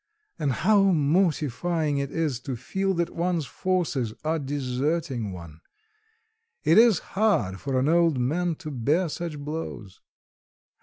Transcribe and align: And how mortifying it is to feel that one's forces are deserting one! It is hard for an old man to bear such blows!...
And 0.39 0.51
how 0.51 0.81
mortifying 0.85 1.99
it 1.99 2.09
is 2.09 2.39
to 2.39 2.55
feel 2.55 2.95
that 2.95 3.11
one's 3.11 3.45
forces 3.45 4.15
are 4.23 4.39
deserting 4.39 5.31
one! 5.31 5.61
It 6.63 6.79
is 6.79 6.97
hard 7.13 7.59
for 7.59 7.79
an 7.79 7.87
old 7.87 8.17
man 8.17 8.55
to 8.65 8.71
bear 8.71 9.09
such 9.09 9.37
blows!... 9.37 10.01